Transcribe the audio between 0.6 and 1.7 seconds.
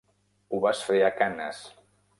vas fer a Cannes.